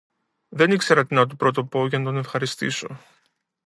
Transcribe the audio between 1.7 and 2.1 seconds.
για να